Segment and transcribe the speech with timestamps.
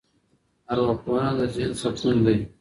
[0.71, 2.37] ارواپوهنه د ذهن سکون دی.